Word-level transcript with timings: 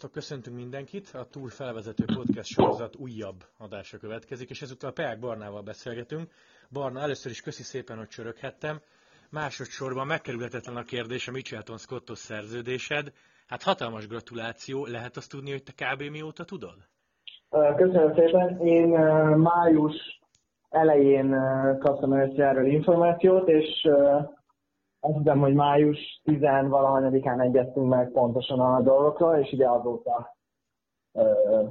Sziasztok, 0.00 0.22
köszöntünk 0.22 0.56
mindenkit! 0.56 1.10
A 1.14 1.24
Túr 1.24 1.50
felvezető 1.50 2.04
podcast 2.16 2.48
sorozat 2.50 2.96
újabb 2.96 3.44
adása 3.58 3.98
következik, 3.98 4.50
és 4.50 4.62
ezúttal 4.62 4.92
Peák 4.92 5.18
Barnával 5.18 5.62
beszélgetünk. 5.62 6.30
Barna, 6.72 7.00
először 7.00 7.30
is 7.30 7.40
köszi 7.42 7.62
szépen, 7.62 7.96
hogy 7.96 8.08
csöröghettem. 8.08 8.80
Másodszorban 9.30 10.06
megkerülhetetlen 10.06 10.76
a 10.76 10.82
kérdés 10.82 11.28
a 11.28 11.30
Michelton 11.30 11.76
Scottos 11.78 12.18
szerződésed. 12.18 13.12
Hát 13.46 13.62
hatalmas 13.62 14.06
gratuláció, 14.06 14.86
lehet 14.86 15.16
azt 15.16 15.30
tudni, 15.30 15.50
hogy 15.50 15.62
te 15.62 15.72
kb. 15.84 16.02
mióta 16.02 16.44
tudod? 16.44 16.76
Köszönöm 17.76 18.14
szépen. 18.14 18.60
Én 18.66 18.88
május 19.36 20.20
elején 20.70 21.28
kaptam 21.78 22.12
először 22.12 22.40
erről 22.40 22.66
információt, 22.66 23.48
és 23.48 23.88
azt 25.00 25.16
hiszem, 25.16 25.38
hogy 25.38 25.54
május 25.54 26.20
10 26.24 26.40
valahanyadikán 26.68 27.40
egyeztünk 27.40 27.88
meg 27.88 28.10
pontosan 28.10 28.60
a 28.60 28.82
dolgokról, 28.82 29.36
és 29.36 29.52
ugye 29.52 29.68
azóta 29.68 30.36
ö, 31.12 31.62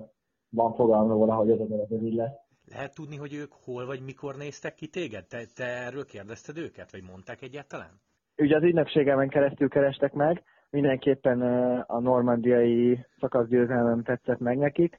van 0.49 0.73
fogalma 0.73 1.13
róla, 1.13 1.35
hogy 1.35 1.51
ez 1.51 1.59
az 1.59 2.01
így 2.03 2.13
lesz. 2.13 2.37
Lehet 2.71 2.95
tudni, 2.95 3.15
hogy 3.15 3.34
ők 3.34 3.51
hol 3.63 3.85
vagy 3.85 4.01
mikor 4.01 4.35
néztek 4.35 4.73
ki 4.73 4.87
téged? 4.87 5.25
Te, 5.27 5.37
te 5.55 5.65
erről 5.65 6.05
kérdezted 6.05 6.57
őket, 6.57 6.91
vagy 6.91 7.03
mondták 7.03 7.41
egyáltalán? 7.41 8.01
Ugye 8.37 8.55
az 8.55 8.63
ügynökségemen 8.63 9.29
keresztül 9.29 9.70
kerestek 9.70 10.13
meg, 10.13 10.43
mindenképpen 10.70 11.41
a 11.81 11.99
normandiai 11.99 13.05
szakaszgyőzelmem 13.20 14.03
tetszett 14.03 14.39
meg 14.39 14.57
nekik. 14.57 14.98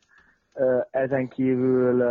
Ezen 0.91 1.29
kívül 1.29 2.03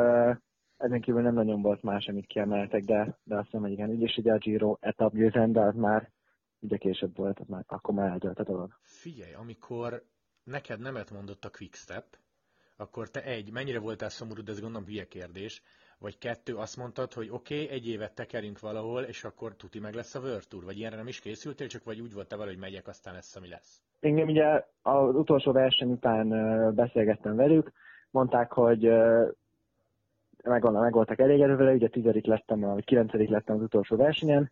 ezen 0.79 1.01
kívül 1.01 1.21
nem 1.21 1.33
nagyon 1.33 1.61
volt 1.61 1.83
más, 1.83 2.07
amit 2.07 2.25
kiemeltek, 2.25 2.83
de, 2.83 3.17
de 3.23 3.35
azt 3.35 3.45
hiszem, 3.45 3.61
hogy 3.61 3.71
igen, 3.71 3.91
így 3.91 4.01
is 4.01 4.17
ugye 4.17 4.33
a 4.33 4.37
Giro 4.37 4.77
etap 4.79 5.13
győzelem, 5.13 5.51
de 5.51 5.61
az 5.61 5.75
már 5.75 6.11
ugye 6.59 6.77
később 6.77 7.17
volt, 7.17 7.39
az 7.39 7.47
már, 7.47 7.63
akkor 7.67 7.93
már 7.93 8.11
eldőlt 8.11 8.39
a 8.39 8.43
dolog. 8.43 8.77
Figyelj, 8.81 9.33
amikor 9.33 10.03
neked 10.43 10.79
nemet 10.79 11.11
mondott 11.11 11.45
a 11.45 11.49
Quickstep, 11.57 12.05
akkor 12.77 13.09
te 13.09 13.23
egy, 13.23 13.51
mennyire 13.51 13.79
voltál 13.79 14.09
szomorú, 14.09 14.41
de 14.41 14.51
ez 14.51 14.61
gondolom 14.61 14.87
hülye 14.87 15.07
kérdés, 15.07 15.61
vagy 15.99 16.17
kettő, 16.17 16.55
azt 16.55 16.77
mondtad, 16.77 17.13
hogy 17.13 17.29
oké, 17.29 17.63
okay, 17.63 17.75
egy 17.75 17.87
évet 17.87 18.15
tekerünk 18.15 18.59
valahol, 18.59 19.03
és 19.03 19.23
akkor 19.23 19.55
tuti 19.55 19.79
meg 19.79 19.93
lesz 19.93 20.15
a 20.15 20.19
World 20.19 20.47
Tour, 20.47 20.63
vagy 20.63 20.77
ilyenre 20.77 20.97
nem 20.97 21.07
is 21.07 21.19
készültél, 21.19 21.67
csak 21.67 21.83
vagy 21.83 21.99
úgy 21.99 22.13
voltál 22.13 22.37
vele, 22.37 22.51
hogy 22.51 22.59
megyek, 22.59 22.87
aztán 22.87 23.13
lesz, 23.13 23.35
ami 23.35 23.47
lesz? 23.47 23.81
Engem 23.99 24.27
ugye 24.27 24.65
az 24.81 25.15
utolsó 25.15 25.51
verseny 25.51 25.91
után 25.91 26.29
beszélgettem 26.75 27.35
velük, 27.35 27.71
mondták, 28.11 28.51
hogy 28.51 28.89
meg, 30.49 30.71
meg 30.71 30.93
voltak 30.93 31.19
elégedve 31.19 31.71
ugye 31.71 31.87
tizedik 31.87 32.25
lettem, 32.25 32.59
vagy 32.59 32.85
kilencedik 32.85 33.29
lettem 33.29 33.55
az 33.55 33.61
utolsó 33.61 33.95
versenyen. 33.95 34.51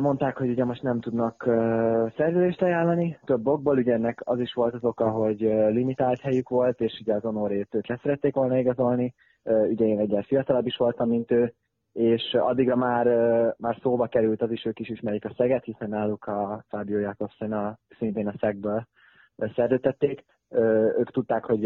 Mondták, 0.00 0.36
hogy 0.36 0.48
ugye 0.48 0.64
most 0.64 0.82
nem 0.82 1.00
tudnak 1.00 1.42
szerződést 2.16 2.62
ajánlani, 2.62 3.18
több 3.24 3.46
okból, 3.46 3.76
ugye 3.76 3.92
ennek 3.92 4.20
az 4.24 4.40
is 4.40 4.52
volt 4.52 4.74
az 4.74 4.84
oka, 4.84 5.10
hogy 5.10 5.40
limitált 5.70 6.20
helyük 6.20 6.48
volt, 6.48 6.80
és 6.80 6.98
ugye 7.00 7.14
az 7.14 7.22
honorét 7.22 7.74
őt 7.74 7.88
leszerették 7.88 8.34
volna 8.34 8.58
igazolni, 8.58 9.14
ugye 9.42 9.84
én 9.86 9.98
egyel 9.98 10.22
fiatalabb 10.22 10.66
is 10.66 10.76
voltam, 10.76 11.08
mint 11.08 11.30
ő, 11.30 11.52
és 11.92 12.34
addigra 12.38 12.76
már, 12.76 13.06
már 13.58 13.78
szóba 13.82 14.06
került 14.06 14.42
az 14.42 14.50
is, 14.50 14.64
ők 14.64 14.78
is 14.78 14.88
ismerik 14.88 15.24
a 15.24 15.34
szeget, 15.36 15.64
hiszen 15.64 15.88
náluk 15.88 16.24
a 16.24 16.64
Fábio 16.68 16.98
Jakobsen 16.98 17.52
a, 17.52 17.78
szintén 17.98 18.28
a 18.28 18.34
szegből 18.40 18.86
szerződtették, 19.54 20.24
ők 20.98 21.10
tudták, 21.10 21.44
hogy 21.44 21.62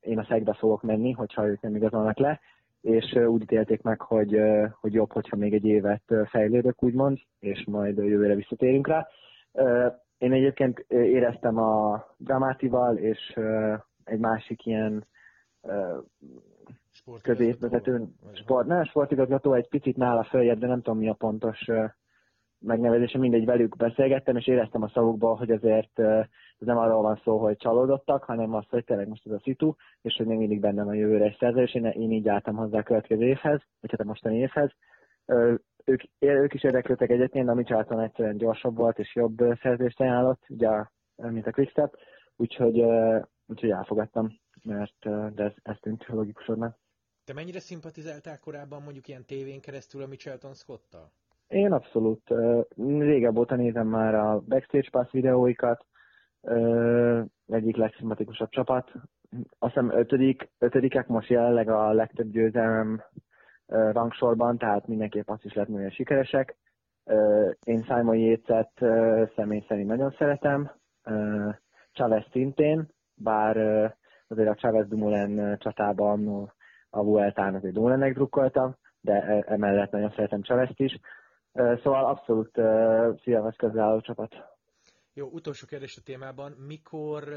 én 0.00 0.18
a 0.18 0.24
szegbe 0.28 0.52
fogok 0.52 0.82
menni, 0.82 1.12
hogyha 1.12 1.46
ők 1.46 1.60
nem 1.60 1.76
igazolnak 1.76 2.18
le, 2.18 2.40
és 2.80 3.14
úgy 3.14 3.42
ítélték 3.42 3.82
meg, 3.82 4.00
hogy, 4.00 4.40
hogy 4.80 4.94
jobb, 4.94 5.12
hogyha 5.12 5.36
még 5.36 5.54
egy 5.54 5.64
évet 5.64 6.02
fejlődök, 6.24 6.82
úgymond, 6.82 7.18
és 7.40 7.64
majd 7.66 7.96
jövőre 7.96 8.34
visszatérünk 8.34 8.86
rá. 8.86 9.08
Én 10.18 10.32
egyébként 10.32 10.78
éreztem 10.88 11.58
a 11.58 12.04
Dramátival, 12.16 12.96
és 12.96 13.38
egy 14.04 14.18
másik 14.18 14.66
ilyen 14.66 15.04
középvezető, 17.22 18.04
sport, 18.32 18.66
nem, 18.66 18.84
sportigazgató 18.84 19.52
egy 19.52 19.68
picit 19.68 19.96
nála 19.96 20.24
följebb, 20.24 20.58
de 20.58 20.66
nem 20.66 20.82
tudom 20.82 20.98
mi 20.98 21.08
a 21.08 21.14
pontos 21.14 21.66
megnevezése, 22.58 23.18
mindegy 23.18 23.44
velük 23.44 23.76
beszélgettem, 23.76 24.36
és 24.36 24.46
éreztem 24.46 24.82
a 24.82 24.88
szavukból, 24.88 25.34
hogy 25.34 25.50
azért 25.50 26.00
nem 26.66 26.78
arról 26.78 27.02
van 27.02 27.20
szó, 27.24 27.38
hogy 27.38 27.56
csalódottak, 27.56 28.24
hanem 28.24 28.54
az, 28.54 28.64
hogy 28.68 28.84
tényleg 28.84 29.08
most 29.08 29.26
ez 29.26 29.32
a 29.32 29.40
szitu, 29.42 29.74
és 30.02 30.14
hogy 30.16 30.26
még 30.26 30.38
mindig 30.38 30.60
bennem 30.60 30.88
a 30.88 30.94
jövőre 30.94 31.24
egy 31.24 31.36
szerződés, 31.38 31.74
én, 31.74 31.84
én 31.84 32.12
így 32.12 32.28
álltam 32.28 32.56
hozzá 32.56 32.78
a 32.78 32.82
következő 32.82 33.26
évhez, 33.26 33.60
vagy 33.80 33.90
hát 33.90 34.00
a 34.00 34.04
mostani 34.04 34.36
évhez. 34.36 34.70
Ők, 35.84 36.02
ők 36.18 36.54
is 36.54 36.62
érdeklődtek 36.62 37.10
egyébként, 37.10 37.48
a 37.48 37.54
Michelton 37.54 38.00
egyszerűen 38.00 38.36
gyorsabb 38.36 38.76
volt, 38.76 38.98
és 38.98 39.14
jobb 39.14 39.36
szerződést 39.62 40.00
ajánlott, 40.00 40.42
ugye, 40.48 40.84
mint 41.16 41.46
a 41.46 41.52
Quickstep, 41.52 41.94
úgyhogy, 42.36 42.84
úgyhogy 43.46 43.70
elfogadtam, 43.70 44.38
mert 44.62 44.98
de 45.34 45.44
ez, 45.44 45.52
ez 45.62 45.76
tűnt 45.80 46.06
logikusabbnak. 46.06 46.78
Te 47.24 47.32
mennyire 47.34 47.60
szimpatizáltál 47.60 48.38
korábban 48.38 48.82
mondjuk 48.82 49.08
ilyen 49.08 49.24
tévén 49.26 49.60
keresztül 49.60 50.02
a 50.02 50.06
Michelton 50.06 50.54
Scott-tal? 50.54 51.10
Én 51.48 51.72
abszolút. 51.72 52.34
Régebb 52.98 53.36
óta 53.36 53.54
nézem 53.54 53.86
már 53.86 54.14
a 54.14 54.40
Backstage 54.48 54.88
Pass 54.90 55.10
videóikat, 55.10 55.86
egyik 57.46 57.76
legszimpatikusabb 57.76 58.48
csapat. 58.48 58.92
Azt 59.58 59.72
hiszem 59.72 59.90
ötödik, 59.90 60.50
ötödikek 60.58 61.06
most 61.06 61.28
jelenleg 61.28 61.68
a 61.68 61.92
legtöbb 61.92 62.30
győzelem 62.30 63.02
rangsorban, 63.66 64.58
tehát 64.58 64.86
mindenképp 64.86 65.28
azt 65.28 65.44
is 65.44 65.54
lehet 65.54 65.70
hogy 65.70 65.92
sikeresek. 65.92 66.56
Én 67.64 67.82
Simon 67.82 68.16
Yates-et 68.16 68.72
személy 69.34 69.64
szerint 69.68 69.88
nagyon 69.88 70.14
szeretem, 70.18 70.70
Chavez 71.92 72.24
szintén, 72.30 72.88
bár 73.14 73.56
azért 74.28 74.48
a 74.48 74.54
Chavez 74.54 74.88
Dumoulin 74.88 75.56
csatában 75.58 76.50
a 76.90 77.02
Vueltán 77.04 77.54
azért 77.54 77.74
Dumoulinnek 77.74 78.14
drukkoltam, 78.14 78.76
de 79.00 79.44
emellett 79.46 79.90
nagyon 79.90 80.10
szeretem 80.10 80.42
Chavez-t 80.42 80.80
is. 80.80 81.00
Szóval 81.52 82.04
abszolút 82.04 82.60
szívemhez 83.22 83.56
közel 83.56 83.84
álló 83.84 84.00
csapat. 84.00 84.34
Jó, 85.20 85.28
utolsó 85.28 85.66
kérdés 85.66 85.96
a 85.96 86.02
témában. 86.02 86.52
Mikor 86.52 87.34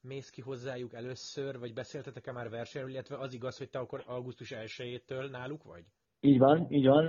mész 0.00 0.30
ki 0.30 0.40
hozzájuk 0.40 0.92
először, 0.92 1.58
vagy 1.58 1.72
beszéltetek-e 1.72 2.32
már 2.32 2.50
versenyről, 2.50 2.90
illetve 2.90 3.18
az 3.18 3.32
igaz, 3.32 3.58
hogy 3.58 3.70
te 3.70 3.78
akkor 3.78 4.02
augusztus 4.06 4.52
1-től 4.54 5.30
náluk 5.30 5.62
vagy? 5.62 5.84
Így 6.20 6.38
van, 6.38 6.66
így 6.70 6.86
van, 6.86 7.06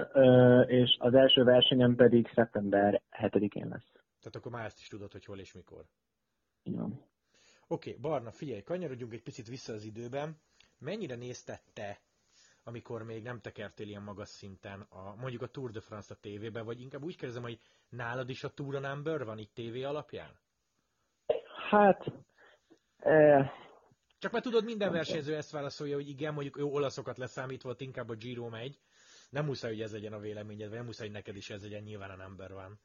és 0.68 0.96
az 1.00 1.14
első 1.14 1.44
versenyem 1.44 1.96
pedig 1.96 2.28
szeptember 2.34 3.02
7-én 3.12 3.68
lesz. 3.68 3.92
Tehát 3.94 4.36
akkor 4.36 4.52
már 4.52 4.66
ezt 4.66 4.80
is 4.80 4.88
tudod, 4.88 5.12
hogy 5.12 5.26
hol 5.26 5.40
és 5.40 5.54
mikor. 5.54 5.86
Így 6.64 6.76
van. 6.76 6.92
Oké, 7.68 7.90
okay, 7.90 8.02
Barna, 8.02 8.32
figyelj, 8.32 8.62
kanyarodjunk 8.62 9.14
egy 9.14 9.24
picit 9.24 9.48
vissza 9.48 9.74
az 9.74 9.84
időben. 9.84 10.38
Mennyire 10.80 11.16
nézted 11.16 11.60
te 11.74 12.00
amikor 12.68 13.04
még 13.04 13.24
nem 13.24 13.40
tekertél 13.40 13.88
ilyen 13.88 14.02
magas 14.02 14.30
szinten, 14.30 14.86
a, 14.90 15.16
mondjuk 15.16 15.42
a 15.42 15.48
Tour 15.48 15.72
de 15.72 15.80
France 15.80 16.14
a 16.14 16.18
tévében, 16.22 16.66
vagy 16.66 16.82
inkább 16.82 17.04
úgy 17.04 17.18
kérdezem, 17.18 17.44
hogy 17.44 17.60
nálad 17.90 18.30
is 18.30 18.44
a 18.44 18.50
Tour 18.50 18.76
a 18.76 18.80
Number 18.80 19.26
van 19.26 19.38
itt 19.38 19.54
tévé 19.54 19.84
alapján? 19.84 20.30
Hát... 21.70 22.06
E... 22.98 23.52
Csak 24.20 24.32
mert 24.32 24.44
tudod, 24.44 24.64
minden 24.64 24.92
versenyző 24.92 25.36
ezt 25.36 25.52
válaszolja, 25.52 25.96
hogy 25.96 26.10
igen, 26.10 26.34
mondjuk 26.34 26.58
jó 26.58 26.74
olaszokat 26.74 27.18
leszámítva, 27.18 27.70
ott 27.70 27.82
inkább 27.82 28.10
a 28.10 28.16
Giro 28.16 28.50
megy. 28.50 28.80
Nem 29.30 29.46
muszáj, 29.46 29.72
hogy 29.72 29.82
ez 29.82 29.94
legyen 29.94 30.14
a 30.14 30.20
véleményed, 30.20 30.68
vagy 30.68 30.78
nem 30.78 30.86
muszáj, 30.86 31.08
hogy 31.08 31.16
neked 31.16 31.36
is 31.36 31.50
ez 31.50 31.62
legyen 31.62 31.84
nyilván 31.84 32.10
a 32.10 32.24
number 32.24 32.54
van. 32.54 32.80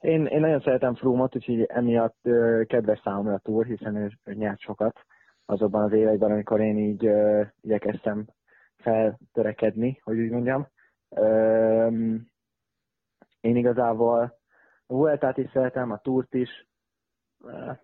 Én, 0.00 0.26
én 0.26 0.40
nagyon 0.40 0.60
szeretem 0.60 0.94
Froome-ot, 0.94 1.36
úgyhogy 1.36 1.62
emiatt 1.62 2.18
ö, 2.22 2.62
kedves 2.66 3.00
számomra 3.04 3.34
a 3.34 3.38
Tour, 3.38 3.66
hiszen 3.66 3.96
ő, 3.96 4.10
ő 4.24 4.32
nyert 4.32 4.60
sokat 4.60 5.06
azokban 5.44 5.82
az 5.82 5.92
években, 5.92 6.30
amikor 6.30 6.60
én 6.60 6.78
így 6.78 7.06
ö, 7.06 7.42
igyekeztem 7.60 8.26
feltörekedni, 8.86 10.00
hogy 10.02 10.18
úgy 10.18 10.30
mondjam. 10.30 10.68
Én 13.40 13.56
igazából 13.56 14.38
a 14.86 14.94
Vueltát 14.94 15.36
is 15.36 15.50
szeretem, 15.50 15.90
a 15.90 15.98
Túrt 15.98 16.34
is, 16.34 16.66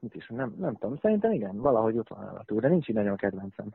mit 0.01 0.15
is, 0.15 0.29
nem, 0.29 0.55
nem 0.59 0.75
tudom, 0.77 0.97
szerintem 0.97 1.33
igen, 1.33 1.57
valahogy 1.57 1.99
ott 1.99 2.09
van 2.09 2.25
a 2.25 2.45
Túr, 2.45 2.61
de 2.61 2.69
nincs 2.69 2.89
így 2.89 2.95
nagyon 2.95 3.17
kedvencem. 3.17 3.71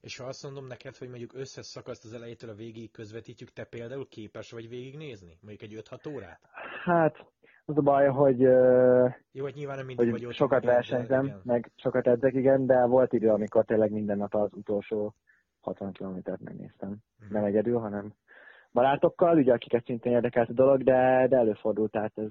És 0.00 0.16
ha 0.16 0.24
azt 0.24 0.42
mondom 0.42 0.66
neked, 0.66 0.96
hogy 0.96 1.08
mondjuk 1.08 1.34
összes 1.34 1.66
szakaszt 1.66 2.04
az 2.04 2.12
elejétől 2.12 2.50
a 2.50 2.54
végig 2.54 2.90
közvetítjük, 2.90 3.50
te 3.50 3.64
például 3.64 4.08
képes 4.08 4.50
vagy 4.50 4.68
végignézni? 4.68 5.38
Mondjuk 5.40 5.70
egy 5.70 5.82
5-6 5.88 6.14
órát? 6.14 6.40
Hát, 6.84 7.16
az 7.64 7.78
a 7.78 7.80
baj, 7.80 8.08
hogy, 8.08 8.40
Jó, 9.30 9.42
hogy, 9.42 9.54
nyilván 9.54 9.76
nem 9.76 9.86
mindig 9.86 10.10
hogy 10.10 10.24
vagy 10.24 10.34
sokat 10.34 10.64
versenyzem, 10.64 11.40
meg 11.44 11.70
sokat 11.76 12.06
edzek, 12.06 12.34
igen, 12.34 12.66
de 12.66 12.86
volt 12.86 13.12
idő, 13.12 13.28
amikor 13.28 13.64
tényleg 13.64 13.90
minden 13.90 14.16
nap 14.16 14.34
az 14.34 14.52
utolsó 14.52 15.14
60 15.60 15.92
kilométert 15.92 16.40
megnéztem. 16.40 16.88
Mm. 16.90 17.28
Nem 17.30 17.44
egyedül, 17.44 17.78
hanem 17.78 18.14
barátokkal, 18.72 19.36
ugye 19.36 19.52
akiket 19.52 19.84
szintén 19.84 20.12
érdekelt 20.12 20.48
a 20.48 20.52
dolog, 20.52 20.82
de, 20.82 21.26
de 21.28 21.36
előfordult, 21.36 21.90
tehát 21.90 22.18
ez 22.18 22.28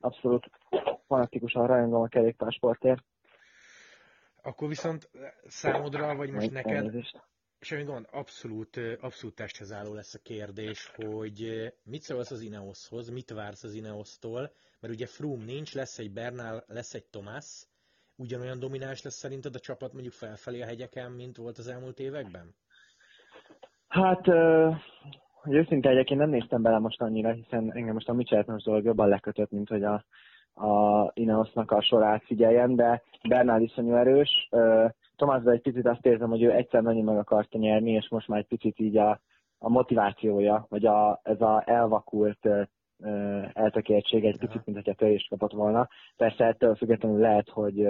abszolút 0.00 0.50
fanatikusan 1.06 1.66
rajongom 1.66 2.02
a 2.02 2.08
kerékpársportért. 2.08 3.04
Akkor 4.42 4.68
viszont 4.68 5.10
számodra, 5.46 6.14
vagy 6.16 6.30
most 6.30 6.50
neked, 6.50 6.92
semmi 7.60 7.82
gond, 7.84 8.08
abszolút, 8.10 8.80
abszolút 9.00 9.34
testhez 9.34 9.72
álló 9.72 9.94
lesz 9.94 10.14
a 10.14 10.18
kérdés, 10.22 10.92
hogy 10.96 11.72
mit 11.82 12.02
szólsz 12.02 12.30
az 12.30 12.40
Ineoshoz, 12.40 13.08
mit 13.08 13.30
vársz 13.30 13.62
az 13.62 13.74
Ineosztól, 13.74 14.52
mert 14.80 14.94
ugye 14.94 15.06
Froome 15.06 15.44
nincs, 15.44 15.74
lesz 15.74 15.98
egy 15.98 16.12
Bernal, 16.12 16.64
lesz 16.66 16.94
egy 16.94 17.04
Thomas, 17.04 17.66
ugyanolyan 18.16 18.58
domináns 18.58 19.02
lesz 19.02 19.14
szerinted 19.14 19.54
a 19.54 19.58
csapat 19.58 19.92
mondjuk 19.92 20.12
felfelé 20.12 20.62
a 20.62 20.66
hegyeken, 20.66 21.12
mint 21.12 21.36
volt 21.36 21.58
az 21.58 21.68
elmúlt 21.68 21.98
években? 21.98 22.54
Hát, 23.88 24.26
hogy 25.42 25.54
őszinte 25.54 25.88
legyek, 25.88 26.10
én 26.10 26.16
nem 26.16 26.30
néztem 26.30 26.62
bele 26.62 26.78
most 26.78 27.00
annyira, 27.00 27.30
hiszen 27.32 27.72
engem 27.72 27.94
most 27.94 28.08
a 28.08 28.12
Michelton 28.12 28.60
dolog 28.64 28.84
jobban 28.84 29.08
lekötött, 29.08 29.50
mint 29.50 29.68
hogy 29.68 29.84
a, 29.84 30.04
a 30.66 31.10
Ineosnak 31.14 31.70
a 31.70 31.82
sorát 31.82 32.24
figyeljem, 32.24 32.74
de 32.74 33.02
Bernál 33.28 33.60
iszonyú 33.60 33.94
erős. 33.94 34.48
Tomásban 35.16 35.52
egy 35.52 35.62
picit 35.62 35.86
azt 35.86 36.06
érzem, 36.06 36.28
hogy 36.28 36.42
ő 36.42 36.52
egyszer 36.52 36.82
nagyon 36.82 37.04
meg 37.04 37.18
akarta 37.18 37.58
nyerni, 37.58 37.90
és 37.90 38.08
most 38.08 38.28
már 38.28 38.38
egy 38.38 38.46
picit 38.46 38.78
így 38.78 38.96
a, 38.96 39.20
a 39.58 39.68
motivációja, 39.68 40.66
vagy 40.68 40.86
a, 40.86 41.20
ez 41.22 41.40
a 41.40 41.62
elvakult 41.66 42.48
eltökéltség 43.52 44.24
egy 44.24 44.38
picit, 44.38 44.64
mint 44.64 44.76
hogyha 44.76 44.94
törést 44.94 45.28
kapott 45.28 45.52
volna. 45.52 45.88
Persze 46.16 46.44
ettől 46.44 46.74
függetlenül 46.74 47.18
lehet, 47.18 47.48
hogy, 47.48 47.88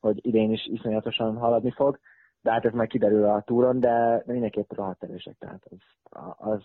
hogy 0.00 0.26
idén 0.26 0.50
is 0.52 0.66
iszonyatosan 0.66 1.36
haladni 1.36 1.70
fog, 1.70 1.98
de 2.42 2.50
hát 2.50 2.64
ez 2.64 2.72
majd 2.72 2.88
kiderül 2.88 3.24
a 3.24 3.42
túron, 3.42 3.80
de 3.80 4.22
mindenképp 4.26 4.72
rohadt 4.72 5.02
erősek, 5.02 5.36
tehát 5.38 5.62
az, 5.64 5.78
az 6.36 6.62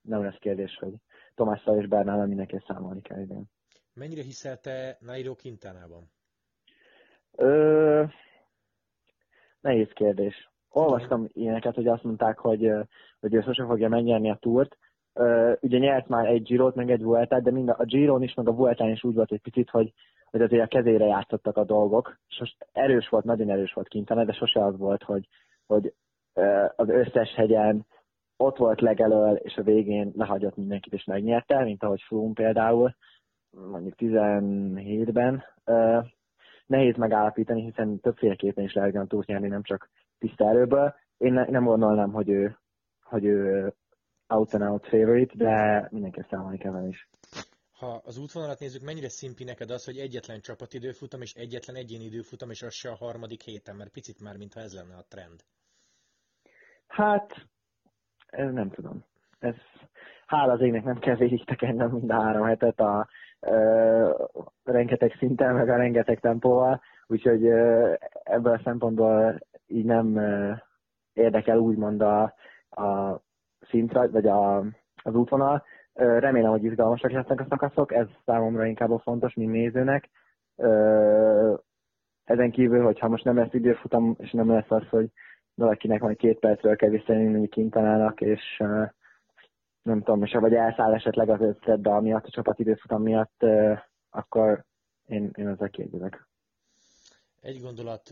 nem 0.00 0.22
lesz 0.22 0.38
kérdés, 0.38 0.76
hogy 0.80 0.94
Tomásszal 1.34 1.78
és 1.78 1.86
Bernállal 1.86 2.26
mindenképp 2.26 2.60
számolni 2.66 3.00
kell 3.00 3.20
idén. 3.20 3.44
Mennyire 3.92 4.22
hiszel 4.22 4.56
te 4.56 4.96
Nairo 5.00 5.34
Quintánában? 5.34 6.10
Ö, 7.32 8.04
nehéz 9.60 9.88
kérdés. 9.92 10.50
Olvastam 10.68 11.28
ilyeneket, 11.32 11.74
hogy 11.74 11.86
azt 11.86 12.02
mondták, 12.02 12.38
hogy, 12.38 12.70
hogy 13.20 13.34
ő 13.34 13.40
sosem 13.40 13.66
fogja 13.66 13.88
megnyerni 13.88 14.30
a 14.30 14.38
túrt. 14.40 14.78
Ugye 15.60 15.78
nyert 15.78 16.08
már 16.08 16.26
egy 16.26 16.42
Girot, 16.42 16.74
meg 16.74 16.90
egy 16.90 17.02
Vueltát, 17.02 17.42
de 17.42 17.50
mind 17.50 17.68
a 17.68 17.84
Giron 17.84 18.22
is, 18.22 18.34
meg 18.34 18.48
a 18.48 18.54
Vueltán 18.54 18.88
is 18.88 19.04
úgy 19.04 19.14
volt 19.14 19.32
egy 19.32 19.40
picit, 19.40 19.70
hogy, 19.70 19.92
hogy 20.30 20.42
azért 20.42 20.62
a 20.62 20.66
kezére 20.66 21.04
játszottak 21.04 21.56
a 21.56 21.64
dolgok. 21.64 22.18
Sos, 22.26 22.56
erős 22.72 23.08
volt, 23.08 23.24
nagyon 23.24 23.50
erős 23.50 23.72
volt 23.72 23.88
Quintana, 23.88 24.24
de 24.24 24.32
sose 24.32 24.64
az 24.64 24.78
volt, 24.78 25.02
hogy, 25.02 25.28
hogy 25.66 25.94
az 26.76 26.88
összes 26.88 27.34
hegyen 27.34 27.86
ott 28.36 28.56
volt 28.56 28.80
legelől, 28.80 29.36
és 29.36 29.56
a 29.56 29.62
végén 29.62 30.12
lehagyott 30.16 30.56
mindenkit, 30.56 30.92
és 30.92 31.04
megnyerte, 31.04 31.64
mint 31.64 31.82
ahogy 31.82 32.00
Froome 32.00 32.32
például 32.34 32.94
mondjuk 33.50 33.94
17-ben. 33.98 35.44
Nehéz 36.66 36.96
megállapítani, 36.96 37.62
hiszen 37.62 38.00
többféleképpen 38.00 38.64
is 38.64 38.72
lehet 38.72 38.94
a 38.94 39.06
túrt 39.06 39.26
nem 39.26 39.62
csak 39.62 39.90
tiszta 40.18 40.48
erőből. 40.48 40.94
Én 41.18 41.32
ne, 41.32 41.44
nem 41.44 41.64
gondolnám, 41.64 42.12
hogy 42.12 42.28
ő, 42.28 42.56
hogy 43.02 43.24
ő 43.24 43.72
out 44.30 44.54
and 44.54 44.62
out 44.62 44.86
favorite, 44.86 45.34
de 45.36 45.86
mindenki 45.90 46.24
számolni 46.30 46.58
kell 46.58 46.72
vele 46.72 46.86
is. 46.86 47.08
Ha 47.78 48.00
az 48.04 48.18
útvonalat 48.18 48.58
nézzük, 48.58 48.82
mennyire 48.82 49.08
szimpi 49.08 49.44
neked 49.44 49.70
az, 49.70 49.84
hogy 49.84 49.98
egyetlen 49.98 50.40
csapatidőfutam 50.40 51.20
és 51.20 51.34
egyetlen 51.34 51.76
egyéni 51.76 52.04
időfutam, 52.04 52.50
és 52.50 52.62
az 52.62 52.74
se 52.74 52.90
a 52.90 52.96
harmadik 52.96 53.42
héten, 53.42 53.76
mert 53.76 53.90
picit 53.90 54.20
már, 54.22 54.36
mintha 54.36 54.60
ez 54.60 54.74
lenne 54.74 54.96
a 54.96 55.04
trend. 55.08 55.40
Hát, 56.86 57.46
ez 58.26 58.52
nem 58.52 58.70
tudom. 58.70 59.04
Ez, 59.38 59.54
hála 60.26 60.52
az 60.52 60.60
égnek 60.60 60.84
nem 60.84 60.98
kell 60.98 61.16
végig 61.16 61.44
tekernem 61.44 61.90
mind 61.90 62.10
a 62.10 62.22
három 62.22 62.46
hetet 62.46 62.80
a, 62.80 63.08
rengeteg 64.64 65.16
szinten, 65.18 65.54
meg 65.54 65.68
a 65.68 65.76
rengeteg 65.76 66.20
tempóval, 66.20 66.80
úgyhogy 67.06 67.46
ebből 68.22 68.52
a 68.52 68.60
szempontból 68.64 69.40
így 69.66 69.84
nem 69.84 70.20
érdekel 71.12 71.58
úgymond 71.58 72.00
a, 72.00 72.22
a 72.70 73.20
szintre, 73.70 74.06
vagy 74.06 74.26
a, 74.26 74.58
az 75.02 75.14
útvonal. 75.14 75.64
Remélem, 75.94 76.50
hogy 76.50 76.64
izgalmasak 76.64 77.10
lesznek 77.10 77.40
a 77.40 77.46
szakaszok, 77.48 77.92
ez 77.92 78.06
számomra 78.24 78.66
inkább 78.66 79.00
fontos, 79.02 79.34
mint 79.34 79.52
nézőnek. 79.52 80.10
Ezen 82.24 82.50
kívül, 82.50 82.84
hogyha 82.84 83.08
most 83.08 83.24
nem 83.24 83.36
lesz 83.36 83.52
időfutam, 83.52 84.16
és 84.18 84.30
nem 84.30 84.50
lesz 84.50 84.70
az, 84.70 84.88
hogy 84.88 85.10
valakinek 85.54 86.00
majd 86.00 86.16
két 86.16 86.38
percről 86.38 86.76
kell 86.76 86.90
visszajönni, 86.90 87.28
mondjuk 87.28 87.50
kintalának, 87.50 88.20
és 88.20 88.56
nem 89.82 90.02
tudom, 90.02 90.22
és 90.22 90.32
vagy 90.32 90.54
elszáll 90.54 90.94
esetleg 90.94 91.28
az 91.28 91.40
összed, 91.40 91.80
de 91.80 91.90
amiatt 91.90 92.26
a 92.26 92.30
csapatidőfutam 92.30 93.02
miatt, 93.02 93.44
akkor 94.10 94.64
én, 95.06 95.30
én 95.34 95.48
ezzel 95.48 95.70
kérdezek. 95.70 96.28
Egy 97.40 97.60
gondolat 97.60 98.08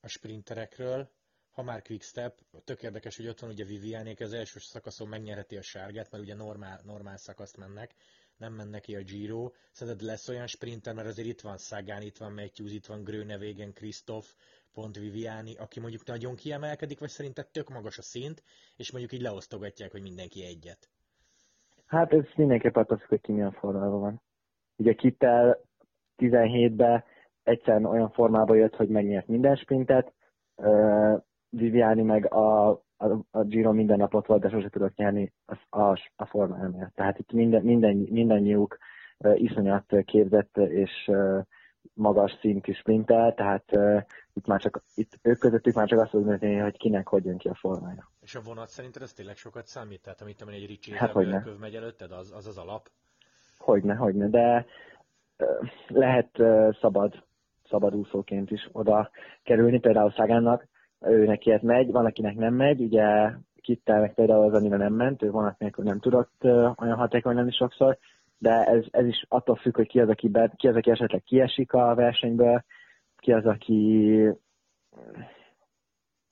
a 0.00 0.08
sprinterekről, 0.08 1.08
ha 1.56 1.62
már 1.62 1.82
quickstep, 1.82 2.38
tök 2.64 2.82
érdekes, 2.82 3.16
hogy 3.16 3.28
ott 3.28 3.40
van 3.40 3.50
ugye 3.50 3.64
Vivianék, 3.64 4.20
az 4.20 4.32
első 4.32 4.58
szakaszon 4.58 5.08
megnyerheti 5.08 5.56
a 5.56 5.62
sárgát, 5.62 6.10
mert 6.10 6.24
ugye 6.24 6.34
normál, 6.34 6.80
normál 6.84 7.16
szakaszt 7.16 7.56
mennek, 7.56 7.94
nem 8.36 8.52
mennek 8.52 8.80
ki 8.80 8.96
a 8.96 9.02
Giro. 9.02 9.50
Szerinted 9.70 10.06
lesz 10.06 10.28
olyan 10.28 10.46
sprinter, 10.46 10.94
mert 10.94 11.08
azért 11.08 11.28
itt 11.28 11.40
van 11.40 11.56
Sagan, 11.56 12.02
itt 12.02 12.16
van 12.16 12.32
Matthews, 12.32 12.72
itt 12.72 12.86
van 12.86 13.04
Grönevégen, 13.04 13.72
Kristoff, 13.72 14.24
pont 14.72 14.96
Viviani, 14.96 15.54
aki 15.56 15.80
mondjuk 15.80 16.06
nagyon 16.06 16.34
kiemelkedik, 16.34 16.98
vagy 16.98 17.08
szerinted 17.08 17.46
tök 17.46 17.68
magas 17.68 17.98
a 17.98 18.02
szint, 18.02 18.42
és 18.76 18.92
mondjuk 18.92 19.12
így 19.12 19.22
leosztogatják, 19.22 19.90
hogy 19.90 20.02
mindenki 20.02 20.44
egyet? 20.44 20.88
Hát 21.86 22.12
ez 22.12 22.24
mindenképp 22.34 22.76
attól 22.76 22.98
függ, 22.98 23.08
hogy 23.08 23.20
ki 23.20 23.32
milyen 23.32 23.52
formában 23.52 24.00
van. 24.00 24.22
Ugye 24.76 24.94
Kittel 24.94 25.60
17-ben 26.18 27.04
egyszerűen 27.42 27.84
olyan 27.84 28.10
formában 28.10 28.56
jött, 28.56 28.74
hogy 28.74 28.88
megnyert 28.88 29.26
minden 29.26 29.56
sprintet, 29.56 30.14
Viviani 31.56 32.02
meg 32.02 32.32
a, 32.34 32.70
a, 32.96 33.06
a 33.30 33.42
Giro 33.42 33.72
minden 33.72 33.98
napot 33.98 34.26
volt, 34.26 34.40
de 34.40 34.48
sose 34.48 34.68
tudott 34.68 34.96
nyerni 34.96 35.32
a, 35.46 35.78
a, 35.80 36.00
a 36.16 36.26
formája 36.26 36.68
miatt. 36.68 36.94
Tehát 36.94 37.18
itt 37.18 37.32
minden, 37.32 37.62
minden, 37.62 37.96
mindannyiuk 37.96 38.78
uh, 39.18 39.40
iszonyat 39.42 39.94
képzett 40.04 40.56
és 40.56 40.90
uh, 41.06 41.42
magas 41.94 42.38
szintű 42.40 42.72
sprintel, 42.72 43.34
tehát 43.34 43.64
uh, 43.72 44.02
itt 44.32 44.46
már 44.46 44.60
csak, 44.60 44.82
itt 44.94 45.18
ők 45.22 45.38
közöttük 45.38 45.74
már 45.74 45.88
csak 45.88 46.00
azt 46.00 46.10
fog 46.10 46.38
hogy 46.62 46.76
kinek 46.76 47.08
hogy 47.08 47.24
jön 47.24 47.38
ki 47.38 47.48
a 47.48 47.54
formája. 47.54 48.10
És 48.20 48.34
a 48.34 48.40
vonat 48.44 48.68
szerinted 48.68 49.02
ez 49.02 49.12
tényleg 49.12 49.36
sokat 49.36 49.66
számít? 49.66 50.02
Tehát 50.02 50.20
amit 50.20 50.36
tudom, 50.36 50.54
egy 50.54 50.66
Ricsi 50.66 50.92
hát, 50.92 51.12
köv 51.12 51.58
megy 51.60 51.74
előtted, 51.74 52.12
az, 52.12 52.32
az 52.36 52.46
az 52.46 52.58
alap? 52.58 52.90
Hogyne, 53.58 53.94
hogyne, 53.94 54.28
de 54.28 54.66
uh, 55.38 55.68
lehet 55.86 56.38
uh, 56.38 56.74
szabad, 56.80 57.24
szabad 57.68 57.94
úszóként 57.94 58.50
is 58.50 58.68
oda 58.72 59.10
kerülni, 59.42 59.80
például 59.80 60.12
Szagánnak, 60.12 60.66
ő 61.00 61.24
neki 61.24 61.50
ez 61.50 61.62
megy, 61.62 61.90
van 61.90 62.04
akinek 62.04 62.34
nem 62.34 62.54
megy, 62.54 62.80
ugye 62.80 63.30
Kittelnek 63.66 64.14
például 64.14 64.44
az 64.44 64.52
annyira 64.52 64.76
nem 64.76 64.92
ment, 64.92 65.22
ő 65.22 65.30
vonat 65.30 65.58
nélkül 65.58 65.84
nem 65.84 65.98
tudott 65.98 66.44
olyan 66.76 66.96
hatékony 66.96 67.34
lenni 67.34 67.52
sokszor, 67.52 67.98
de 68.38 68.64
ez, 68.64 68.84
ez 68.90 69.06
is 69.06 69.24
attól 69.28 69.56
függ, 69.56 69.76
hogy 69.76 69.88
ki 69.88 70.00
az, 70.00 70.08
aki, 70.08 70.28
be, 70.28 70.52
ki 70.56 70.68
az, 70.68 70.76
aki 70.76 70.90
esetleg 70.90 71.22
kiesik 71.22 71.72
a 71.72 71.94
versenyből, 71.94 72.64
ki 73.16 73.32
az, 73.32 73.46
aki... 73.46 74.12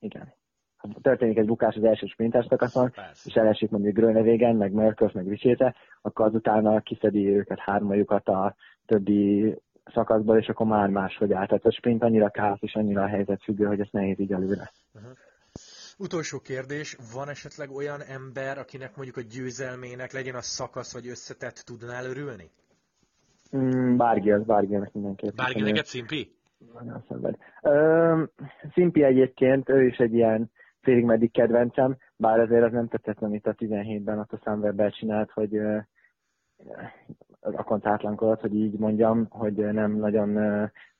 Igen. 0.01 0.33
Ha 0.77 0.89
történik 1.03 1.39
egy 1.39 1.47
bukás 1.47 1.77
az 1.77 1.85
első 1.85 2.07
sprinter 2.07 2.47
szakaszon, 2.49 2.93
és 3.25 3.35
elesik 3.35 3.71
mondjuk 3.71 3.95
Grönevégen, 3.95 4.57
meg 4.57 4.73
Merkels, 4.73 5.13
meg 5.13 5.29
Vicséte, 5.29 5.75
akkor 6.03 6.27
azután 6.27 6.83
kiszedi 6.83 7.37
őket 7.37 7.59
hármajukat 7.59 8.29
a 8.29 8.55
többi 8.87 9.55
szakaszból, 9.93 10.39
és 10.39 10.49
akkor 10.49 10.67
már 10.67 10.89
máshogy 10.89 11.33
áll. 11.33 11.47
Tehát 11.47 11.65
a 11.65 11.73
sprint 11.73 12.03
annyira 12.03 12.29
káosz 12.29 12.63
és 12.63 12.75
annyira 12.75 13.03
a 13.03 13.07
helyzet 13.07 13.43
függő, 13.43 13.65
hogy 13.65 13.81
ez 13.81 13.89
nehéz 13.91 14.19
így 14.19 14.33
előre. 14.33 14.71
Uh-huh. 14.95 15.13
Utolsó 15.99 16.39
kérdés, 16.39 16.97
van 17.15 17.29
esetleg 17.29 17.71
olyan 17.71 18.01
ember, 18.01 18.59
akinek 18.59 18.97
mondjuk 18.97 19.17
a 19.17 19.21
győzelmének 19.21 20.13
legyen 20.13 20.35
a 20.35 20.41
szakasz 20.41 20.93
vagy 20.93 21.09
összetett 21.09 21.57
tudnál 21.57 22.05
örülni? 22.05 22.51
Mm, 23.57 23.97
bárki 23.97 24.31
az, 24.31 24.45
bárkinek 24.45 24.93
mindenképp. 24.93 25.35
Bárki 25.35 25.61
neked 25.61 25.85
Szimpi? 25.85 26.37
Nagyon 26.73 27.05
szenved. 27.09 27.37
Szimpi 28.73 29.03
egyébként, 29.03 29.69
ő 29.69 29.87
is 29.87 29.97
egy 29.97 30.15
ilyen 30.15 30.51
félig 30.81 31.05
meddig 31.05 31.31
kedvencem, 31.31 31.97
bár 32.17 32.41
azért 32.41 32.65
az 32.65 32.73
nem 32.73 32.89
tetszett, 32.89 33.23
amit 33.23 33.47
a 33.47 33.55
17-ben 33.55 34.19
ott 34.19 34.33
a 34.33 34.41
Sunwebben 34.45 34.91
csinált, 34.91 35.31
hogy 35.31 35.61
kontátlankodott, 37.53 38.41
hogy 38.41 38.55
így 38.55 38.79
mondjam, 38.79 39.27
hogy 39.31 39.55
nem 39.55 39.97
nagyon 39.97 40.39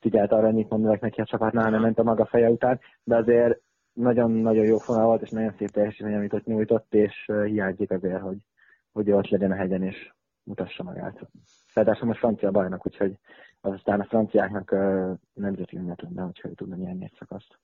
figyelt 0.01 0.33
arra, 0.33 0.53
mit 0.53 0.69
mondanak 0.69 1.01
neki 1.01 1.21
a 1.21 1.25
csapatnál, 1.25 1.71
nem 1.71 1.81
ment 1.81 1.99
a 1.99 2.03
maga 2.03 2.27
feje 2.27 2.51
után, 2.51 2.81
de 3.05 3.17
azért 3.17 3.61
nagyon-nagyon 3.93 4.65
jó 4.65 4.79
fonal 4.79 5.07
volt, 5.07 5.23
és 5.23 5.31
nagyon 5.31 5.55
szép 5.59 5.69
teljesítmény, 5.69 6.15
amit 6.15 6.33
ott 6.33 6.45
nyújtott, 6.45 6.95
és 6.95 7.31
hiányzik 7.45 7.91
azért, 7.91 8.21
hogy, 8.21 8.37
hogy 8.93 9.11
ott 9.11 9.29
legyen 9.29 9.51
a 9.51 9.57
hegyen, 9.57 9.83
és 9.83 10.13
mutassa 10.43 10.83
magát. 10.83 11.29
Ráadásul 11.75 12.07
most 12.07 12.19
francia 12.19 12.51
bajnak, 12.51 12.87
úgyhogy 12.87 13.19
az 13.61 13.73
aztán 13.73 14.01
a 14.01 14.05
franciáknak 14.05 14.71
nemzeti 15.35 15.77
ünnep 15.77 16.01
lenne, 16.01 16.23
hogyha 16.23 16.49
ő 16.49 16.53
tudna 16.53 16.77
nyerni 16.77 17.05
egy 17.05 17.17
szakaszt. 17.19 17.59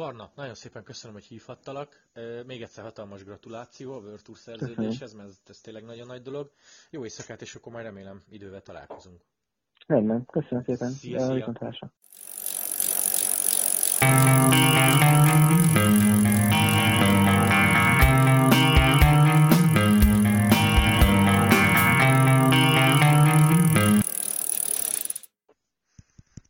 Barna, 0.00 0.30
nagyon 0.34 0.54
szépen 0.54 0.82
köszönöm, 0.82 1.14
hogy 1.14 1.24
hívhattalak. 1.24 2.08
Még 2.46 2.62
egyszer 2.62 2.84
hatalmas 2.84 3.24
gratuláció 3.24 3.92
a 3.92 3.98
World 3.98 4.22
Tour 4.22 4.38
szerződéshez, 4.38 5.12
mert 5.14 5.28
ez, 5.28 5.40
ez 5.46 5.60
tényleg 5.60 5.84
nagyon 5.84 6.06
nagy 6.06 6.22
dolog. 6.22 6.50
Jó 6.90 7.02
éjszakát, 7.02 7.42
és 7.42 7.54
akkor 7.54 7.72
majd 7.72 7.84
remélem 7.84 8.22
idővel 8.30 8.60
találkozunk. 8.60 9.20
Rendben, 9.86 10.24
köszönöm 10.26 10.64
szépen. 10.64 10.90
Szia, 10.90 11.26
szia. 11.26 11.52